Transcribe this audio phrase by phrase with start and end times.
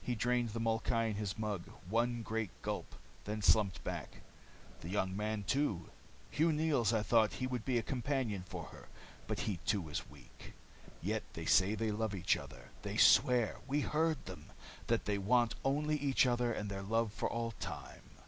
[0.00, 2.94] He drained the molkai in his mug, one great gulp,
[3.26, 4.20] and slumped back.
[4.80, 5.90] "The young man, too,
[6.30, 6.92] Hugh Neils.
[6.92, 8.86] I thought he would be a companion for her.
[9.26, 10.52] But he too is weak.
[11.02, 12.70] Yet they say they love each other.
[12.82, 14.52] They swear we heard them
[14.86, 18.18] that they want only each other and their love for all time."